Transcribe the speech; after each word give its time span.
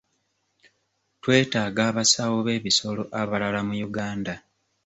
Twetaaga 1.21 1.81
abasawo 1.89 2.37
b'ebisolo 2.45 3.03
abalala 3.21 3.59
mu 3.67 3.73
Uganda. 3.87 4.33